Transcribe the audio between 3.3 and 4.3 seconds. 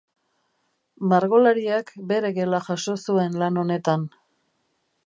lan honetan.